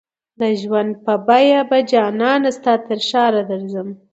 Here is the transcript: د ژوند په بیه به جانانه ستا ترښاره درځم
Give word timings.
د 0.39 0.41
ژوند 0.61 0.91
په 1.05 1.13
بیه 1.27 1.61
به 1.69 1.79
جانانه 1.91 2.49
ستا 2.57 2.73
ترښاره 2.87 3.41
درځم 3.49 3.89